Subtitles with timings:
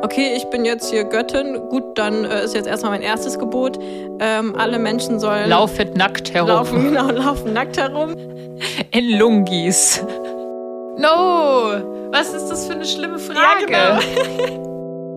[0.00, 1.58] Okay, ich bin jetzt hier Göttin.
[1.70, 3.78] Gut, dann äh, ist jetzt erstmal mein erstes Gebot.
[4.20, 5.48] Ähm, alle Menschen sollen.
[5.50, 6.48] Laufet nackt herum.
[6.48, 8.14] Laufen, genau, laufen nackt herum.
[8.92, 10.04] In Lungis.
[10.98, 11.72] No!
[12.12, 13.70] Was ist das für eine schlimme Frage?
[13.72, 14.60] Ja, genau.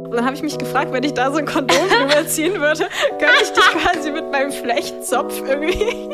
[0.06, 2.88] Und dann habe ich mich gefragt, wenn ich da so ein Kondom überziehen würde,
[3.20, 6.10] könnte ich dich quasi mit meinem Flechtzopf irgendwie.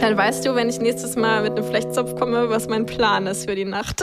[0.00, 3.48] dann weißt du, wenn ich nächstes Mal mit einem Flechtzopf komme, was mein Plan ist
[3.48, 4.02] für die Nacht.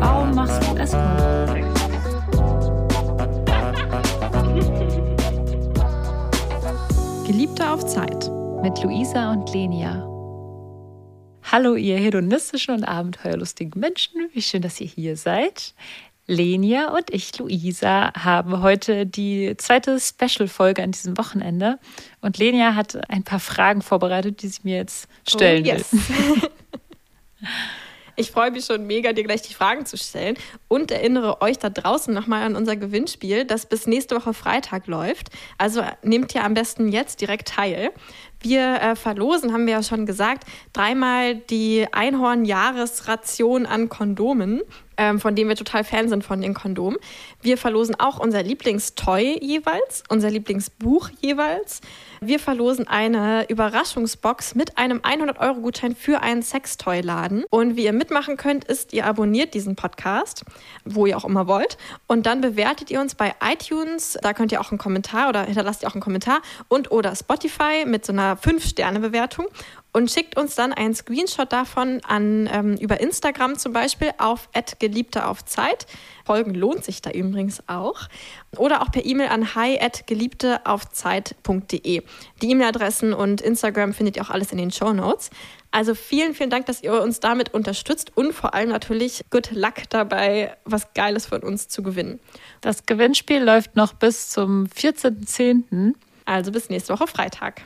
[0.00, 0.92] Warum machst du es?
[7.26, 8.30] Geliebte auf Zeit.
[8.62, 10.08] Mit Luisa und Lenia.
[11.42, 14.28] Hallo, ihr hedonistischen und abenteuerlustigen Menschen.
[14.32, 15.74] Wie schön, dass ihr hier seid.
[16.26, 21.78] Lenia und ich, Luisa, haben heute die zweite Special-Folge an diesem Wochenende.
[22.20, 25.92] Und Lenia hat ein paar Fragen vorbereitet, die sie mir jetzt stellen oh, yes.
[25.92, 26.50] will.
[28.14, 30.36] Ich freue mich schon mega, dir gleich die Fragen zu stellen
[30.68, 35.30] und erinnere euch da draußen nochmal an unser Gewinnspiel, das bis nächste Woche Freitag läuft.
[35.56, 37.90] Also nehmt ihr am besten jetzt direkt teil.
[38.40, 44.60] Wir äh, verlosen, haben wir ja schon gesagt, dreimal die Einhorn-Jahresration an Kondomen,
[45.02, 46.96] ähm, von denen wir total Fan sind von den Kondomen.
[47.40, 51.80] Wir verlosen auch unser Lieblingstoy jeweils, unser Lieblingsbuch jeweils.
[52.20, 57.44] Wir verlosen eine Überraschungsbox mit einem 100-Euro-Gutschein für einen Sextoy-Laden.
[57.50, 60.44] Und wie ihr mitmachen könnt, ist, ihr abonniert diesen Podcast,
[60.84, 61.78] wo ihr auch immer wollt.
[62.06, 64.16] Und dann bewertet ihr uns bei iTunes.
[64.22, 66.42] Da könnt ihr auch einen Kommentar oder hinterlasst ihr auch einen Kommentar.
[66.68, 69.46] Und oder Spotify mit so einer 5-Sterne-Bewertung
[69.92, 74.48] und schickt uns dann einen Screenshot davon an ähm, über Instagram zum Beispiel auf
[74.78, 75.86] @geliebte auf Zeit.
[76.24, 78.08] Folgen lohnt sich da übrigens auch.
[78.56, 82.02] Oder auch per E-Mail an hi@geliebteaufzeit.de.
[82.40, 85.30] Die E-Mail-Adressen und Instagram findet ihr auch alles in den Show Notes.
[85.70, 89.88] Also vielen, vielen Dank, dass ihr uns damit unterstützt und vor allem natürlich good luck
[89.88, 92.20] dabei, was Geiles von uns zu gewinnen.
[92.60, 95.94] Das Gewinnspiel läuft noch bis zum 14.10.
[96.24, 97.62] Also bis nächste Woche Freitag.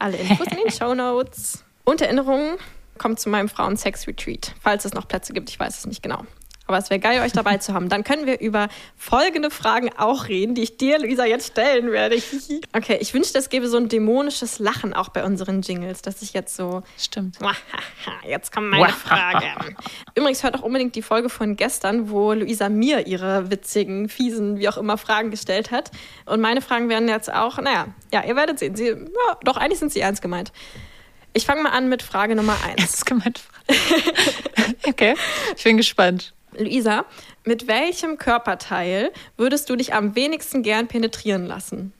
[0.00, 1.62] Alle Infos in den Show Notes.
[1.84, 2.56] Und Erinnerungen
[2.98, 5.48] kommt zu meinem Frauen-Sex-Retreat, falls es noch Plätze gibt.
[5.48, 6.24] Ich weiß es nicht genau.
[6.70, 7.88] Aber es wäre geil, euch dabei zu haben.
[7.88, 12.16] Dann können wir über folgende Fragen auch reden, die ich dir, Luisa, jetzt stellen werde.
[12.72, 16.32] Okay, ich wünschte, es gäbe so ein dämonisches Lachen auch bei unseren Jingles, dass ich
[16.32, 16.82] jetzt so.
[16.96, 17.38] Stimmt.
[18.24, 19.74] Jetzt kommen meine Fragen.
[20.14, 24.68] Übrigens hört auch unbedingt die Folge von gestern, wo Luisa mir ihre witzigen, fiesen, wie
[24.68, 25.90] auch immer Fragen gestellt hat.
[26.26, 28.76] Und meine Fragen werden jetzt auch, naja, ja, ihr werdet sehen.
[28.76, 30.52] Sie, ja, doch, eigentlich sind sie ernst gemeint.
[31.32, 32.80] Ich fange mal an mit Frage Nummer eins.
[32.80, 33.42] Ernst gemeint.
[34.86, 35.14] okay,
[35.56, 36.32] ich bin gespannt.
[36.58, 37.04] Luisa,
[37.44, 41.92] mit welchem Körperteil würdest du dich am wenigsten gern penetrieren lassen?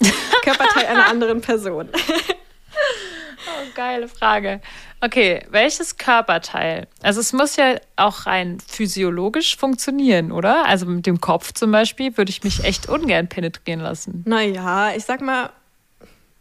[0.42, 1.88] Körperteil einer anderen Person.
[1.92, 4.60] oh, geile Frage.
[5.00, 6.88] Okay, welches Körperteil?
[7.02, 10.64] Also es muss ja auch rein physiologisch funktionieren, oder?
[10.64, 14.22] Also mit dem Kopf zum Beispiel würde ich mich echt ungern penetrieren lassen.
[14.26, 15.50] Naja, ich sag mal.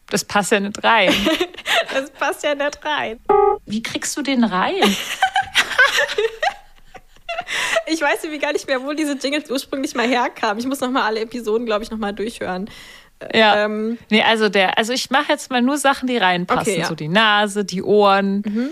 [0.10, 1.14] Das passt ja nicht rein.
[1.94, 3.20] das passt ja nicht rein.
[3.66, 4.84] Wie kriegst du den rein?
[7.88, 10.60] Ich weiß irgendwie gar nicht mehr, wo diese Jingles ursprünglich mal herkamen.
[10.60, 12.70] Ich muss noch mal alle Episoden, glaube ich, noch mal durchhören.
[13.34, 13.66] Ja.
[13.66, 16.74] Ähm, nee, also der, also ich mache jetzt mal nur Sachen, die reinpassen.
[16.74, 16.88] Okay, ja.
[16.88, 18.70] So die Nase, die Ohren, mhm.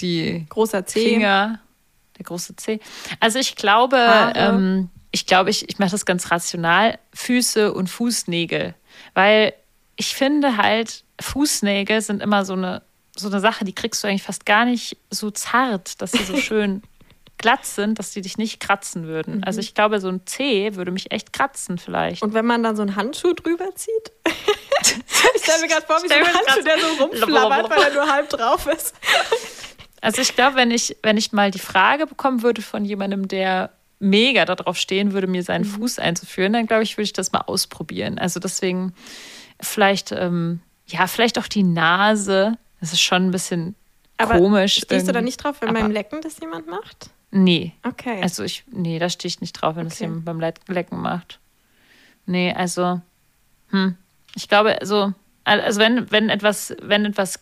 [0.00, 1.10] die großer Zeh.
[1.10, 1.60] Finger,
[2.18, 2.80] der große Zeh.
[3.20, 3.98] Also ich glaube,
[4.34, 6.98] ähm, ich glaube, ich, ich mache das ganz rational.
[7.12, 8.74] Füße und Fußnägel.
[9.14, 9.52] Weil
[9.96, 12.82] ich finde halt, Fußnägel sind immer so eine,
[13.14, 16.36] so eine Sache, die kriegst du eigentlich fast gar nicht so zart, dass sie so
[16.38, 16.82] schön
[17.42, 19.36] glatt sind, dass die dich nicht kratzen würden.
[19.36, 19.44] Mhm.
[19.44, 22.22] Also ich glaube, so ein Zeh würde mich echt kratzen vielleicht.
[22.22, 24.12] Und wenn man dann so einen Handschuh drüber zieht?
[25.34, 28.10] ich stelle mir gerade vor, wie so ein Handschuh, der so rumflabbert, weil er nur
[28.10, 28.94] halb drauf ist.
[30.04, 33.70] Also ich glaube, wenn ich, wenn ich mal die Frage bekommen würde von jemandem, der
[34.00, 35.76] mega darauf stehen würde, mir seinen mhm.
[35.76, 38.18] Fuß einzuführen, dann glaube ich, würde ich das mal ausprobieren.
[38.18, 38.94] Also deswegen
[39.60, 42.58] vielleicht, ähm, ja, vielleicht auch die Nase.
[42.80, 43.76] Das ist schon ein bisschen
[44.18, 44.80] aber komisch.
[44.82, 47.10] Stehst du da nicht drauf, wenn beim Lecken das jemand macht?
[47.32, 47.72] Nee.
[47.82, 48.20] Okay.
[48.22, 49.90] Also ich, nee, da stehe ich nicht drauf, wenn okay.
[49.90, 51.40] das jemand beim Lecken macht.
[52.26, 53.00] Nee, also,
[53.70, 53.96] hm.
[54.34, 55.12] Ich glaube, also,
[55.44, 57.40] also wenn, wenn etwas, wenn etwas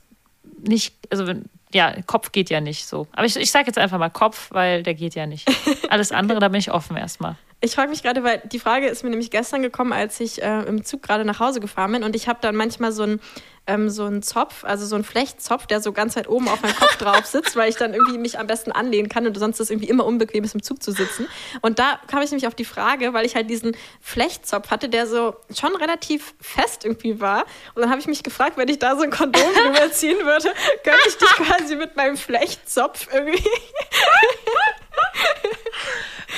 [0.62, 3.06] nicht, also wenn, ja, Kopf geht ja nicht so.
[3.12, 5.48] Aber ich, ich sage jetzt einfach mal Kopf, weil der geht ja nicht.
[5.90, 6.44] Alles andere, okay.
[6.44, 7.36] da bin ich offen erstmal.
[7.62, 10.62] Ich frage mich gerade, weil die Frage ist mir nämlich gestern gekommen, als ich äh,
[10.62, 13.20] im Zug gerade nach Hause gefahren bin und ich habe dann manchmal so ein
[13.66, 16.74] ähm, so einen Zopf, also so einen Flechtzopf, der so ganz weit oben auf meinem
[16.74, 19.66] Kopf drauf sitzt, weil ich dann irgendwie mich am besten anlehnen kann und sonst ist
[19.66, 21.28] es irgendwie immer unbequem ist, im Zug zu sitzen.
[21.60, 25.06] Und da kam ich nämlich auf die Frage, weil ich halt diesen Flechtzopf hatte, der
[25.06, 27.44] so schon relativ fest irgendwie war.
[27.74, 30.52] Und dann habe ich mich gefragt, wenn ich da so ein Kondom drüber ziehen würde,
[30.82, 33.44] könnte ich dich quasi mit meinem Flechtzopf irgendwie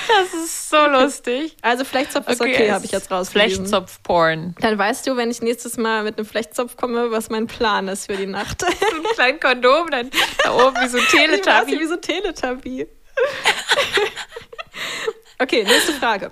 [0.09, 1.57] Das ist so lustig.
[1.63, 3.57] Also Flechtzopf ist okay, okay habe ich jetzt rausgefunden.
[3.57, 4.55] Flechtzopf-Porn.
[4.61, 8.07] Dann weißt du, wenn ich nächstes Mal mit einem Flechtzopf komme, was mein Plan ist
[8.07, 8.65] für die Nacht.
[8.65, 10.11] ein kleines Kondom, dann
[10.45, 11.79] da oben wie so Teletubby.
[11.79, 12.87] Wie so Teletubby.
[15.39, 16.31] okay, nächste Frage.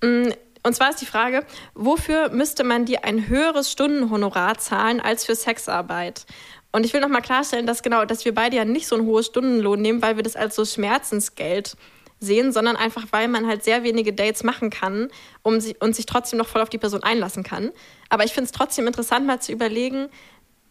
[0.64, 5.34] Und zwar ist die Frage, wofür müsste man dir ein höheres Stundenhonorar zahlen als für
[5.34, 6.24] Sexarbeit?
[6.70, 9.26] Und ich will nochmal klarstellen, dass genau, dass wir beide ja nicht so ein hohes
[9.26, 11.76] Stundenlohn nehmen, weil wir das als so Schmerzensgeld
[12.22, 15.08] sehen, sondern einfach, weil man halt sehr wenige Dates machen kann
[15.42, 17.70] um sie, und sich trotzdem noch voll auf die Person einlassen kann.
[18.08, 20.08] Aber ich finde es trotzdem interessant, mal zu überlegen,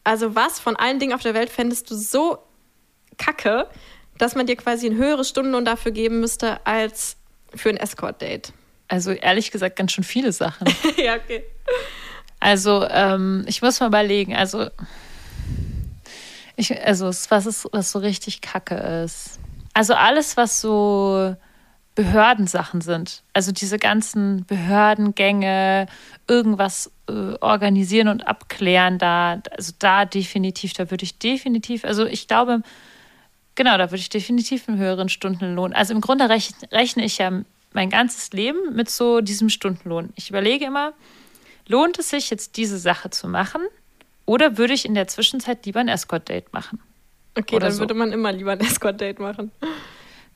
[0.04, 2.40] also was von allen Dingen auf der Welt fändest du so
[3.18, 3.68] kacke,
[4.18, 7.18] dass man dir quasi ein höheres Stundenlohn dafür geben müsste als
[7.54, 8.54] für ein Escort-Date?
[8.88, 10.68] Also ehrlich gesagt ganz schön viele Sachen.
[10.98, 11.44] ja, okay.
[12.40, 14.68] Also ähm, ich muss mal überlegen, also
[16.56, 19.40] ich, also was ist, was so richtig kacke ist.
[19.74, 21.36] Also alles, was so
[21.96, 23.24] Behördensachen sind.
[23.34, 25.88] Also diese ganzen Behördengänge,
[26.28, 29.42] irgendwas äh, organisieren und abklären da.
[29.52, 32.62] Also da definitiv, da würde ich definitiv, also ich glaube,
[33.56, 35.74] genau, da würde ich definitiv einen höheren Stundenlohn.
[35.74, 37.32] Also im Grunde rechne, rechne ich ja
[37.74, 40.12] mein ganzes Leben mit so diesem Stundenlohn.
[40.16, 40.94] Ich überlege immer,
[41.68, 43.62] lohnt es sich jetzt diese Sache zu machen
[44.26, 46.80] oder würde ich in der Zwischenzeit lieber ein Escort-Date machen?
[47.38, 47.80] Okay, dann so.
[47.80, 49.52] würde man immer lieber ein Escort-Date machen.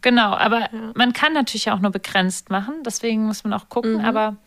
[0.02, 0.92] Genau, aber ja.
[0.96, 3.98] man kann natürlich auch nur begrenzt machen, deswegen muss man auch gucken.
[3.98, 4.06] Mhm.
[4.06, 4.38] Aber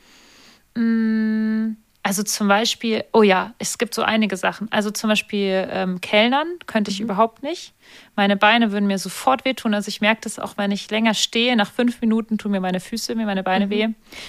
[0.74, 1.76] mh, mm,
[2.08, 4.72] also zum Beispiel, oh ja, es gibt so einige Sachen.
[4.72, 7.04] Also zum Beispiel ähm, Kellnern könnte ich mhm.
[7.04, 7.74] überhaupt nicht.
[8.16, 9.74] Meine Beine würden mir sofort wehtun.
[9.74, 11.54] Also ich merke das auch, wenn ich länger stehe.
[11.54, 13.70] Nach fünf Minuten tun mir meine Füße, mir meine Beine mhm.
[13.70, 13.88] weh.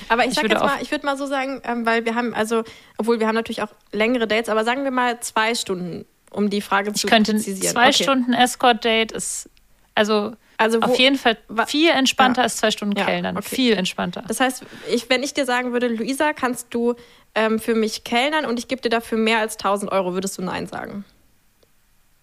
[0.09, 2.33] Aber ich, ich sag jetzt mal, ich würde mal so sagen, ähm, weil wir haben,
[2.33, 2.65] also,
[2.97, 6.61] obwohl wir haben natürlich auch längere Dates, aber sagen wir mal zwei Stunden um die
[6.61, 7.73] Frage zu ich könnte präzisieren.
[7.73, 8.03] Zwei okay.
[8.03, 9.49] Stunden Escort-Date ist
[9.95, 11.37] also, also wo, auf jeden Fall
[11.67, 12.43] viel entspannter ja.
[12.43, 13.37] als zwei Stunden ja, Kellnern.
[13.37, 13.55] Okay.
[13.55, 14.23] Viel entspannter.
[14.27, 16.95] Das heißt, ich, wenn ich dir sagen würde, Luisa, kannst du
[17.35, 20.41] ähm, für mich kellnern und ich gebe dir dafür mehr als 1000 Euro, würdest du
[20.41, 21.03] Nein sagen?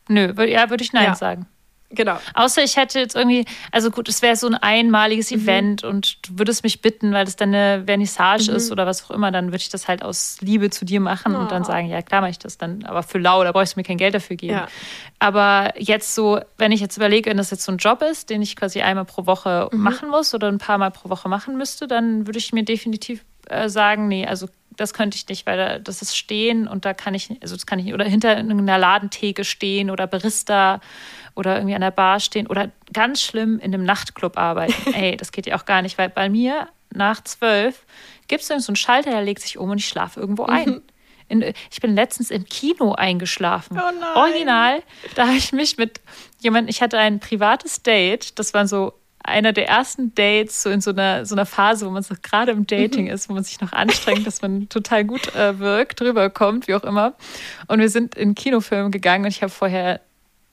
[0.09, 1.15] Nö, ja, würde ich Nein ja.
[1.15, 1.47] sagen.
[1.91, 2.19] Genau.
[2.35, 5.41] Außer ich hätte jetzt irgendwie, also gut, es wäre so ein einmaliges mhm.
[5.41, 8.57] Event und du würdest mich bitten, weil das dann eine Vernissage mhm.
[8.57, 11.37] ist oder was auch immer, dann würde ich das halt aus Liebe zu dir machen
[11.37, 11.41] oh.
[11.41, 11.67] und dann oh.
[11.67, 13.99] sagen, ja klar mache ich das dann, aber für lau, da brauchst du mir kein
[13.99, 14.55] Geld dafür geben.
[14.55, 14.69] Ja.
[15.19, 18.43] Aber jetzt so, wenn ich jetzt überlege, wenn das jetzt so ein Job ist, den
[18.43, 19.81] ich quasi einmal pro Woche mhm.
[19.81, 23.25] machen muss oder ein paar Mal pro Woche machen müsste, dann würde ich mir definitiv
[23.49, 26.95] äh, sagen, nee, also das könnte ich nicht, weil da, das ist stehen und da
[26.95, 30.81] kann ich, also das kann ich, oder hinter einer Ladentheke stehen oder Barista
[31.35, 34.93] oder irgendwie an der Bar stehen oder ganz schlimm in einem Nachtclub arbeiten.
[34.95, 37.85] Ey, das geht ja auch gar nicht, weil bei mir nach zwölf
[38.29, 40.67] gibt es so einen Schalter, der legt sich um und ich schlafe irgendwo ein.
[40.67, 40.83] Mhm.
[41.29, 41.43] In,
[41.73, 43.81] ich bin letztens im Kino eingeschlafen.
[43.81, 44.81] Oh Original,
[45.17, 46.01] da habe ich mich mit
[46.39, 48.93] jemandem, ich hatte ein privates Date, das war so
[49.27, 52.53] einer der ersten Dates, so in so einer, so einer Phase, wo man so gerade
[52.53, 53.11] im Dating mhm.
[53.11, 56.85] ist, wo man sich noch anstrengt, dass man total gut äh, wirkt, rüberkommt, wie auch
[56.85, 57.15] immer.
[57.67, 60.01] Und wir sind in Kinofilm gegangen und ich habe vorher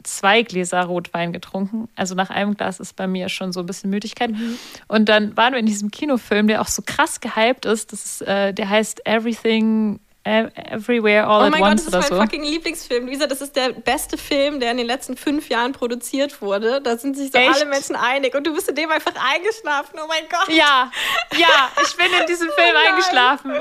[0.04, 1.88] zwei Gläser Rotwein getrunken.
[1.96, 4.32] Also nach einem Glas ist bei mir schon so ein bisschen Müdigkeit.
[4.32, 4.58] Mhm.
[4.88, 7.94] Und dann waren wir in diesem Kinofilm, der auch so krass gehypt ist.
[7.94, 11.62] Das ist äh, der heißt Everything Everywhere All oh at Once oder so.
[11.62, 12.22] Oh mein Gott, das ist mein so.
[12.22, 13.06] fucking Lieblingsfilm.
[13.08, 16.80] Luisa, das ist der beste Film, der in den letzten fünf Jahren produziert wurde.
[16.82, 17.56] Da sind sich so Echt?
[17.56, 18.34] alle Menschen einig.
[18.34, 20.00] Und du bist in dem einfach eingeschlafen.
[20.02, 20.56] Oh mein Gott.
[20.56, 20.92] Ja,
[21.38, 23.54] ja, ich bin in diesem Film oh eingeschlafen.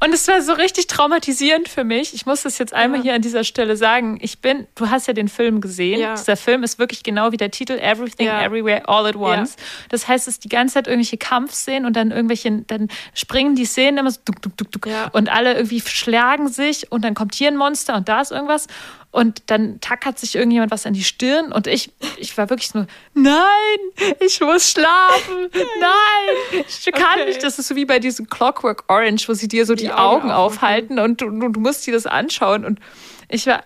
[0.00, 2.14] Und es war so richtig traumatisierend für mich.
[2.14, 3.04] Ich muss das jetzt einmal ja.
[3.04, 4.18] hier an dieser Stelle sagen.
[4.20, 6.00] Ich bin, du hast ja den Film gesehen.
[6.00, 6.14] Ja.
[6.14, 8.42] Dieser Film ist wirklich genau wie der Titel Everything, ja.
[8.42, 9.56] Everywhere, All at Once.
[9.88, 13.64] Das heißt, es ist die ganze Zeit irgendwelche Kampfszenen und dann irgendwelche, dann springen die
[13.64, 14.88] Szenen immer so duck, duck, duck, duck.
[15.12, 18.66] Und alle irgendwie schlagen sich und dann kommt hier ein Monster und da ist irgendwas.
[19.10, 22.84] Und dann tackert sich irgendjemand was an die Stirn und ich, ich war wirklich so,
[23.14, 27.24] nein, ich muss schlafen, nein, ich kann okay.
[27.24, 27.42] nicht.
[27.42, 30.24] Das ist so wie bei diesem Clockwork Orange, wo sie dir so die, die Augen,
[30.24, 32.66] Augen aufhalten und du, du, musst dir das anschauen.
[32.66, 32.80] Und
[33.28, 33.64] ich war,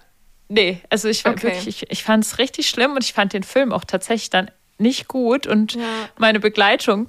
[0.49, 1.43] nee, also ich war okay.
[1.43, 4.49] wirklich, ich, ich fand es richtig schlimm und ich fand den Film auch tatsächlich dann
[4.79, 5.83] nicht gut und ja.
[6.19, 7.09] meine Begleitung,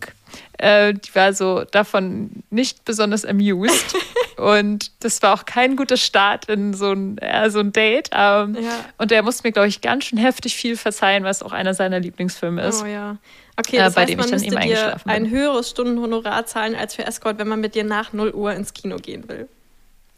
[0.58, 3.96] äh, die war so davon nicht besonders amused.
[4.44, 8.10] Und das war auch kein guter Start in so ein, äh, so ein Date.
[8.12, 8.86] Ähm, ja.
[8.98, 12.00] Und er musste mir, glaube ich, ganz schön heftig viel verzeihen, was auch einer seiner
[12.02, 12.84] Lieblingsfilme ist.
[12.84, 13.18] Oh ja.
[13.56, 17.06] Okay, das äh, bei heißt, dem man müsste dir ein höheres Stundenhonorar zahlen als für
[17.06, 19.48] Escort, wenn man mit dir nach 0 Uhr ins Kino gehen will.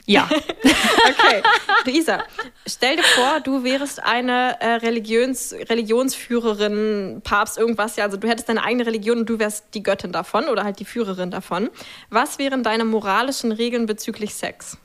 [0.05, 0.29] Ja.
[0.29, 1.41] okay.
[1.85, 2.23] Luisa,
[2.67, 8.05] stell dir vor, du wärst eine äh, Religions, Religionsführerin, Papst, irgendwas, ja.
[8.05, 10.85] Also du hättest deine eigene Religion und du wärst die Göttin davon oder halt die
[10.85, 11.69] Führerin davon.
[12.09, 14.77] Was wären deine moralischen Regeln bezüglich Sex?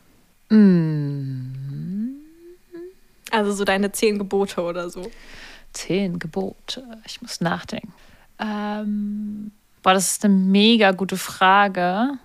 [0.48, 1.60] Mm.
[3.30, 5.10] Also so deine zehn Gebote oder so.
[5.72, 6.84] Zehn Gebote.
[7.06, 7.92] Ich muss nachdenken.
[8.40, 12.18] Ähm, boah, das ist eine mega gute Frage.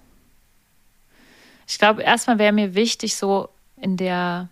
[1.68, 4.50] Ich glaube, erstmal wäre mir wichtig, so in der,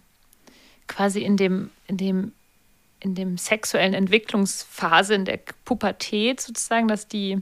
[0.88, 2.34] quasi in dem, in dem,
[3.00, 7.42] in dem sexuellen Entwicklungsphase, in der Pubertät sozusagen, dass die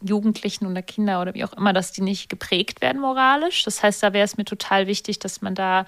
[0.00, 3.64] Jugendlichen oder Kinder oder wie auch immer, dass die nicht geprägt werden moralisch.
[3.64, 5.86] Das heißt, da wäre es mir total wichtig, dass man da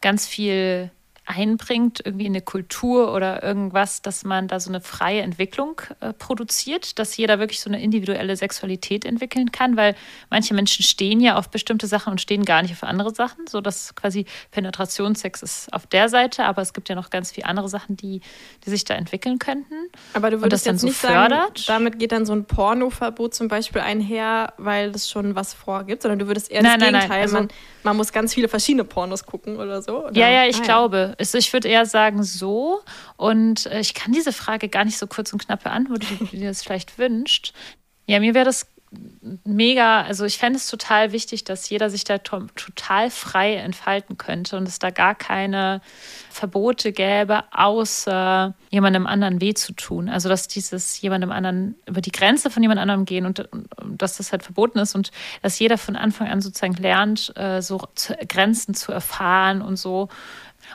[0.00, 0.90] ganz viel
[1.26, 6.12] einbringt, irgendwie in eine Kultur oder irgendwas, dass man da so eine freie Entwicklung äh,
[6.12, 9.96] produziert, dass jeder wirklich so eine individuelle Sexualität entwickeln kann, weil
[10.30, 13.60] manche Menschen stehen ja auf bestimmte Sachen und stehen gar nicht auf andere Sachen, so
[13.60, 17.68] dass quasi Penetrationssex ist auf der Seite, aber es gibt ja noch ganz viele andere
[17.68, 18.20] Sachen, die,
[18.64, 19.74] die sich da entwickeln könnten.
[20.14, 21.58] Aber du würdest jetzt so nicht fördert.
[21.58, 26.02] sagen, damit geht dann so ein Pornoverbot zum Beispiel einher, weil das schon was vorgibt,
[26.02, 27.48] sondern du würdest eher nein, das nein, Gegenteil, nein, also, man,
[27.82, 30.06] man muss ganz viele verschiedene Pornos gucken oder so.
[30.06, 30.16] Oder?
[30.16, 31.15] Ja, ja, ich ah, glaube.
[31.18, 32.80] Also ich würde eher sagen so.
[33.16, 36.46] Und äh, ich kann diese Frage gar nicht so kurz und knapp beantworten, wie du
[36.46, 37.52] das vielleicht wünscht.
[38.06, 38.66] Ja, mir wäre das
[39.44, 44.16] mega, also ich fände es total wichtig, dass jeder sich da to total frei entfalten
[44.16, 45.80] könnte und es da gar keine
[46.30, 50.08] Verbote gäbe, außer jemandem anderen weh zu tun.
[50.08, 54.02] Also dass dieses jemandem anderen über die Grenze von jemand anderem gehen und, und, und
[54.02, 55.10] dass das halt verboten ist und
[55.42, 60.08] dass jeder von Anfang an sozusagen lernt, äh, so zu, Grenzen zu erfahren und so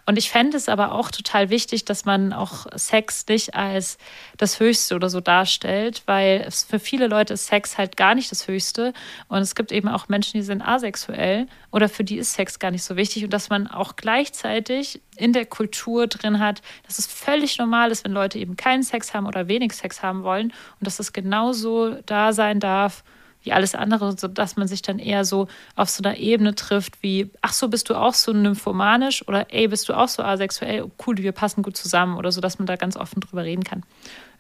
[0.06, 3.98] und ich fände es aber auch total wichtig, dass man auch Sex nicht als
[4.38, 8.48] das Höchste oder so darstellt, weil für viele Leute ist Sex halt gar nicht das
[8.48, 8.94] Höchste.
[9.28, 12.72] Und es gibt eben auch Menschen, die sind asexuell oder für die ist Sex gar
[12.72, 13.24] nicht so wichtig.
[13.24, 18.04] Und dass man auch gleichzeitig in der Kultur drin hat, dass es völlig normal ist,
[18.04, 21.96] wenn Leute eben keinen Sex haben oder wenig Sex haben wollen und dass es genauso
[22.06, 23.04] da sein darf
[23.44, 27.32] wie alles andere, sodass man sich dann eher so auf so einer Ebene trifft, wie,
[27.42, 31.18] ach so, bist du auch so nymphomanisch oder ey, bist du auch so asexuell, cool,
[31.18, 33.84] wir passen gut zusammen oder so, dass man da ganz offen drüber reden kann.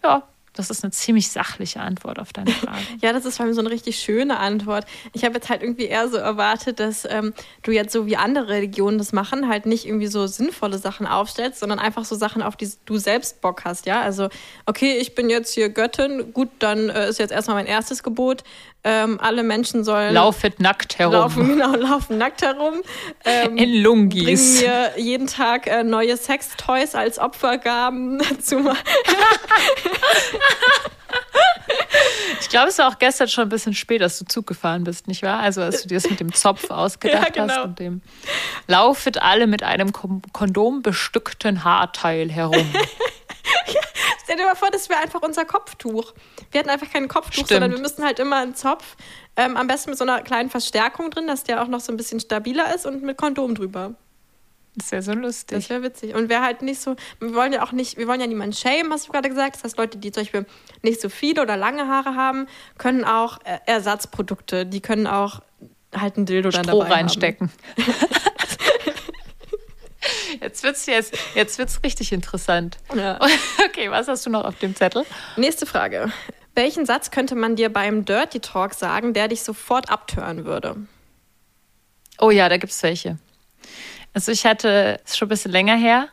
[0.03, 2.81] Ja, das ist eine ziemlich sachliche Antwort auf deine Frage.
[3.01, 4.85] ja, das ist vor allem so eine richtig schöne Antwort.
[5.13, 8.49] Ich habe jetzt halt irgendwie eher so erwartet, dass ähm, du jetzt so wie andere
[8.49, 12.57] Religionen das machen, halt nicht irgendwie so sinnvolle Sachen aufstellst, sondern einfach so Sachen, auf
[12.57, 14.01] die du selbst Bock hast, ja?
[14.01, 14.29] Also,
[14.65, 18.43] okay, ich bin jetzt hier Göttin, gut, dann äh, ist jetzt erstmal mein erstes Gebot.
[18.83, 20.11] Ähm, alle Menschen sollen.
[20.11, 21.13] Laufet nackt herum.
[21.13, 22.81] Laufen, genau, laufen nackt herum.
[23.25, 24.23] Ähm, In Lungis.
[24.23, 28.79] Bringen mir jeden Tag äh, neue Sextoys als Opfergaben zu machen.
[32.41, 35.07] Ich glaube, es war auch gestern schon ein bisschen spät, dass du Zug gefahren bist,
[35.07, 35.39] nicht wahr?
[35.39, 37.53] Also, als du dir das mit dem Zopf ausgedacht ja, genau.
[37.53, 38.01] hast und dem
[38.67, 42.55] Laufet alle mit einem Kondom bestückten Haarteil herum.
[43.67, 43.81] ja,
[44.23, 46.13] stell dir mal vor, das wäre einfach unser Kopftuch.
[46.51, 47.49] Wir hatten einfach kein Kopftuch, Stimmt.
[47.49, 48.97] sondern wir müssten halt immer einen Zopf,
[49.35, 51.97] ähm, am besten mit so einer kleinen Verstärkung drin, dass der auch noch so ein
[51.97, 53.93] bisschen stabiler ist und mit Kondom drüber.
[54.75, 55.57] Das wäre so lustig.
[55.57, 56.15] Das wäre witzig.
[56.15, 58.91] Und wer halt nicht so, wir wollen ja auch nicht, wir wollen ja niemanden schämen,
[58.91, 59.55] hast du gerade gesagt.
[59.55, 60.45] Das heißt, Leute, die zum Beispiel
[60.81, 62.47] nicht so viele oder lange Haare haben,
[62.77, 65.41] können auch äh, Ersatzprodukte, die können auch
[65.93, 67.51] halt ein Dildo Stroh dann dabei reinstecken.
[70.41, 72.77] jetzt wird's jetzt, jetzt wird's richtig interessant.
[72.95, 73.19] Ja.
[73.65, 75.05] Okay, was hast du noch auf dem Zettel?
[75.37, 76.11] Nächste Frage.
[76.55, 80.75] Welchen Satz könnte man dir beim Dirty Talk sagen, der dich sofort abtören würde?
[82.19, 83.17] Oh ja, da gibt's welche.
[84.13, 86.07] Also ich hatte, ist schon ein bisschen länger her.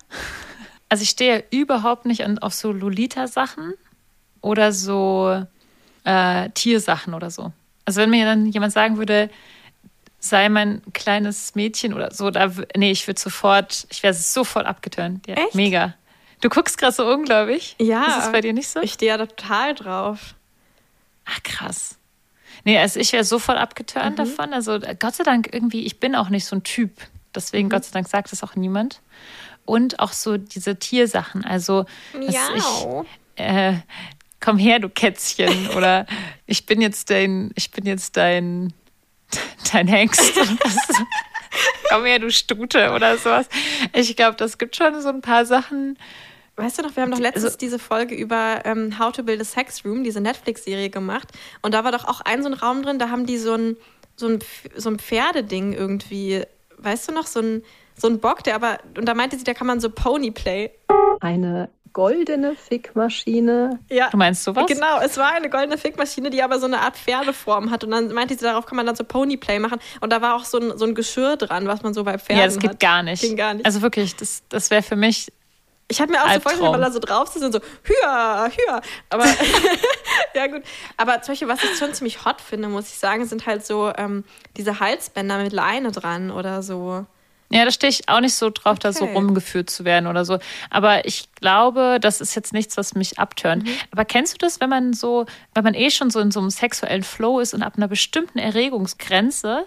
[0.88, 3.75] Also ich stehe überhaupt nicht auf so Lolita-Sachen
[4.40, 5.45] oder so
[6.05, 7.52] äh, Tiersachen oder so.
[7.85, 9.31] Also wenn mir dann jemand sagen würde,
[10.21, 15.26] sei mein kleines Mädchen oder so, da, nee, ich würde sofort, ich wäre sofort abgeturnt.
[15.26, 15.55] Ja, Echt?
[15.55, 15.95] Mega.
[16.40, 17.76] Du guckst gerade so unglaublich.
[17.78, 18.05] Ja.
[18.05, 18.81] Ist das bei dir nicht so?
[18.81, 20.35] Ich stehe ja total drauf.
[21.25, 21.97] Ach, krass.
[22.64, 24.17] Nee, also ich wäre sofort abgeturnt mhm.
[24.17, 24.52] davon.
[24.52, 26.93] Also Gott sei Dank irgendwie, ich bin auch nicht so ein Typ,
[27.38, 27.71] Deswegen, mhm.
[27.71, 29.00] Gott sei Dank, sagt es auch niemand.
[29.64, 31.45] Und auch so diese Tiersachen.
[31.45, 31.87] Also,
[32.21, 32.49] ja.
[32.57, 33.75] ich, äh,
[34.40, 35.68] komm her, du Kätzchen.
[35.76, 36.07] Oder
[36.47, 38.73] ich bin jetzt dein, ich bin jetzt dein,
[39.73, 40.33] dein Hengst.
[41.88, 43.49] komm her, du Stute oder sowas.
[43.92, 45.97] Ich glaube, das gibt schon so ein paar Sachen.
[46.57, 49.40] Weißt du noch, wir haben doch letztens also, diese Folge über ähm, How to Build
[49.40, 51.28] a Sex Room, diese Netflix-Serie gemacht.
[51.62, 53.76] Und da war doch auch ein so ein Raum drin, da haben die so ein
[54.18, 54.38] so ein,
[54.76, 56.45] so ein Pferdeding irgendwie.
[56.79, 57.63] Weißt du noch, so ein,
[57.97, 60.71] so ein Bock, der aber, und da meinte sie, da kann man so Ponyplay.
[61.21, 63.81] Eine goldene Fickmaschine.
[63.91, 64.09] Ja.
[64.11, 64.67] Du meinst sowas?
[64.67, 67.85] Genau, es war eine goldene Fickmaschine, die aber so eine Art Pferdeform hat.
[67.85, 69.81] Und dann meinte sie, darauf kann man dann so Ponyplay machen.
[70.01, 72.39] Und da war auch so ein, so ein Geschirr dran, was man so bei Pferden
[72.41, 72.81] Ja, das geht hat.
[72.81, 73.23] gar nicht.
[73.23, 73.67] Ging gar nicht.
[73.67, 75.33] Also wirklich, das, das wäre für mich.
[75.90, 76.42] Ich habe mir auch so Albtraum.
[76.42, 78.80] vorgestellt, wenn man da so drauf sitzt und so, hüa, hüa.
[79.11, 79.25] Aber
[80.35, 80.62] ja, gut.
[80.97, 83.92] Aber zum Beispiel, was ich schon ziemlich hot finde, muss ich sagen, sind halt so
[83.97, 84.25] ähm,
[84.57, 87.07] diese Halsbänder mit Leine dran oder so.
[87.50, 89.14] Ja, da stehe ich auch nicht so drauf, da so Okay.
[89.14, 90.38] rumgeführt zu werden oder so.
[90.68, 93.64] Aber ich glaube, das ist jetzt nichts, was mich abtönt.
[93.64, 93.71] Mhm.
[93.90, 96.50] Aber kennst du das, wenn man so, wenn man eh schon so in so einem
[96.50, 99.64] sexuellen Flow ist und ab einer bestimmten Erregungsgrenze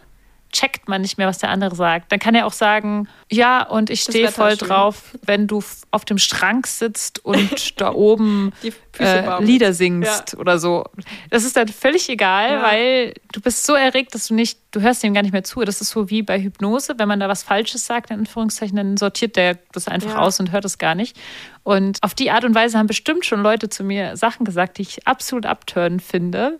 [0.51, 2.11] checkt man nicht mehr, was der andere sagt.
[2.11, 6.17] Dann kann er auch sagen, ja, und ich stehe voll drauf, wenn du auf dem
[6.17, 8.51] Schrank sitzt und da oben
[8.99, 9.43] äh.
[9.43, 10.83] Lieder singst oder so.
[11.29, 12.63] Das ist dann völlig egal, Ja.
[12.63, 15.61] weil du bist so erregt, dass du nicht, du hörst dem gar nicht mehr zu.
[15.61, 18.97] Das ist so wie bei Hypnose, wenn man da was Falsches sagt, in Anführungszeichen, dann
[18.97, 20.19] sortiert der das einfach Ja.
[20.19, 21.17] aus und hört es gar nicht.
[21.63, 24.81] Und auf die Art und Weise haben bestimmt schon Leute zu mir Sachen gesagt, die
[24.83, 26.59] ich absolut abtörend finde.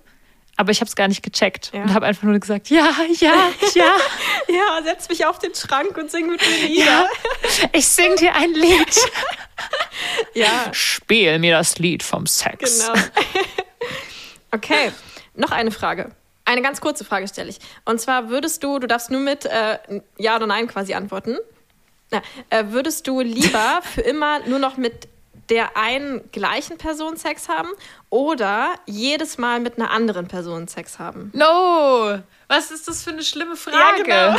[0.58, 1.82] Aber ich habe es gar nicht gecheckt Ja.
[1.84, 2.90] und habe einfach nur gesagt, ja,
[3.20, 3.34] ja,
[3.74, 3.96] ja,
[4.48, 6.68] Ja, setz mich auf den Schrank und sing mit mir ja.
[6.68, 7.10] Lieder.
[7.74, 8.96] Ich sing dir ein Lied.
[10.34, 12.80] Ja, Spiel mir das Lied vom Sex.
[12.88, 13.00] genau.
[14.52, 14.92] Okay,
[15.36, 16.12] noch eine Frage.
[16.44, 17.60] Eine ganz kurze Frage stelle ich.
[17.86, 19.78] Und zwar würdest du, du darfst nur mit äh,
[20.18, 21.38] Ja oder Nein quasi antworten.
[22.10, 25.08] Na, äh, würdest du lieber für immer nur noch mit
[25.50, 27.70] der einen gleichen Person Sex haben
[28.10, 31.32] oder jedes Mal mit einer anderen Person Sex haben?
[31.34, 34.04] No, was ist das für eine schlimme Frage?
[34.04, 34.36] genau.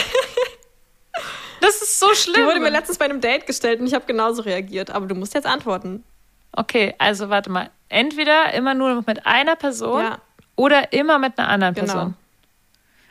[1.61, 2.35] Das ist so schlimm.
[2.40, 4.90] Die wurde mir letztens bei einem Date gestellt und ich habe genauso reagiert.
[4.90, 6.02] Aber du musst jetzt antworten.
[6.52, 7.71] Okay, also warte mal.
[7.88, 10.18] Entweder immer nur mit einer Person Ja.
[10.56, 11.87] oder immer mit einer anderen Genau.
[11.92, 12.14] Person.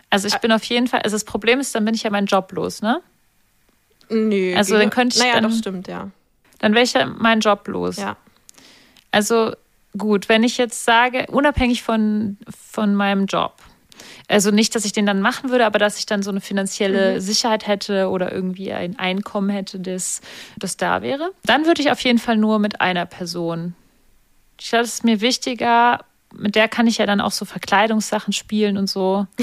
[0.10, 2.27] Also ich bin auf jeden Fall, also das Problem ist, dann bin ich ja meinen
[2.27, 3.01] Job los, ne?
[4.10, 4.53] Nö.
[4.57, 6.10] Also dann könnte ich Naja, dann- doch, stimmt, ja.
[6.61, 7.97] Dann wäre ich ja meinen Job los.
[7.97, 8.15] Ja.
[9.11, 9.53] Also
[9.97, 12.37] gut, wenn ich jetzt sage, unabhängig von,
[12.71, 13.55] von meinem Job,
[14.27, 17.15] also nicht, dass ich den dann machen würde, aber dass ich dann so eine finanzielle
[17.15, 17.19] Mhm.
[17.19, 20.21] Sicherheit hätte oder irgendwie ein Einkommen hätte, das,
[20.57, 23.75] das da wäre, dann würde ich auf jeden Fall nur mit einer Person.
[24.59, 25.99] Ich glaube, das ist mir wichtiger.
[26.33, 29.27] Mit der kann ich ja dann auch so Verkleidungssachen spielen und so.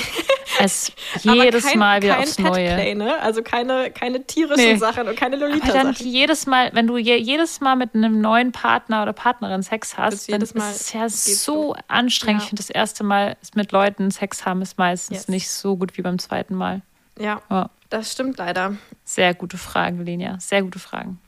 [1.27, 2.97] Aber jedes kein, Mal wieder kein aufs Petplay, Neue.
[2.97, 3.21] ne?
[3.21, 4.77] Also keine, keine tierischen Nee.
[4.77, 6.07] Sachen und keine Aber dann Lolita-Sachen.
[6.07, 10.27] jedes Mal, wenn du je, jedes Mal mit einem neuen Partner oder Partnerin Sex hast,
[10.29, 12.41] du dann ist es ja so anstrengend.
[12.41, 12.45] Ja.
[12.45, 15.29] Ich finde, das erste Mal mit Leuten Sex haben ist meistens Yes.
[15.29, 16.83] nicht so gut wie beim zweiten Mal.
[17.21, 17.71] Ja, Ja.
[17.91, 18.75] das stimmt leider.
[19.05, 20.39] Sehr gute Fragen, Lenia.
[20.41, 21.21] Sehr gute Fragen.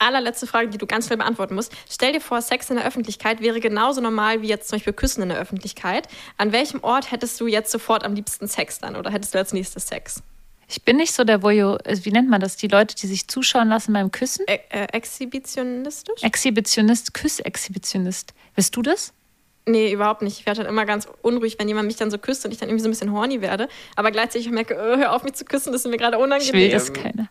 [0.00, 1.72] Allerletzte Frage, die du ganz schnell beantworten musst.
[1.88, 5.22] Stell dir vor, Sex in der Öffentlichkeit wäre genauso normal wie jetzt zum Beispiel Küssen
[5.22, 6.08] in der Öffentlichkeit.
[6.38, 9.52] An welchem Ort hättest du jetzt sofort am liebsten Sex dann oder hättest du als
[9.52, 10.22] nächstes Sex?
[10.68, 12.56] Ich bin nicht so der Voyeur, äh, wie nennt man das?
[12.56, 14.46] Die Leute, die sich zuschauen lassen beim Küssen?
[14.48, 16.22] Ä äh, exhibitionistisch?
[16.22, 18.32] Exhibitionist, Küssexhibitionist.
[18.54, 19.12] Bist du das?
[19.66, 20.40] Nee, überhaupt nicht.
[20.40, 22.68] Ich werde dann immer ganz unruhig, wenn jemand mich dann so küsst und ich dann
[22.68, 23.68] irgendwie so ein bisschen horny werde.
[23.94, 26.54] Aber gleichzeitig merke, äh, hör auf mich zu küssen, das ist mir gerade unangenehm.
[26.54, 27.28] Ich will das keine.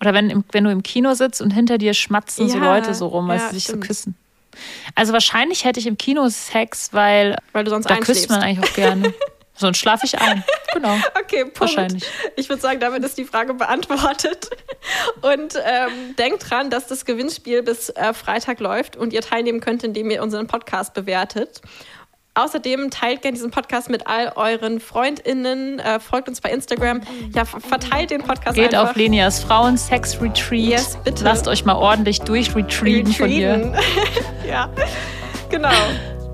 [0.00, 2.94] Oder wenn, im, wenn du im Kino sitzt und hinter dir schmatzen so Ja, Leute
[2.94, 3.82] so rum, weil ja, sie sich stimmt.
[3.84, 4.14] so küssen.
[4.94, 8.22] Also wahrscheinlich hätte ich im Kino Sex, weil Weil du sonst Da einschläfst.
[8.28, 9.12] küsst man eigentlich auch gerne.
[9.54, 10.44] Sonst schlafe ich ein.
[10.74, 10.96] Genau.
[11.22, 11.60] Okay, Punkt.
[11.60, 12.02] Wahrscheinlich.
[12.34, 14.48] Ich würde sagen, damit ist die Frage beantwortet.
[15.20, 19.84] Und ähm, denkt dran, dass das Gewinnspiel bis äh, Freitag läuft und ihr teilnehmen könnt,
[19.84, 21.60] indem ihr unseren Podcast bewertet.
[22.34, 27.02] Außerdem teilt gerne diesen Podcast mit all euren FreundInnen, äh, folgt uns bei Instagram.
[27.34, 28.92] Ja, ver- verteilt den Podcast Geht einfach.
[28.92, 30.58] auf Lenias Frauen-Sex-Retreat.
[30.70, 31.22] Yes, bitte.
[31.22, 33.50] Lasst euch mal ordentlich durchretreaten von ihr.
[33.50, 33.76] Retreaten.
[34.48, 34.70] ja,
[35.50, 35.68] genau.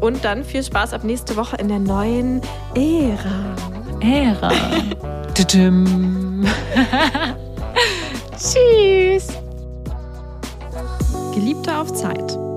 [0.00, 2.40] Und dann viel Spaß ab nächste Woche in der neuen
[2.74, 3.56] Ära.
[4.00, 4.50] Ära.
[8.37, 9.28] Tschüss.
[11.34, 12.47] Geliebte auf Zeit.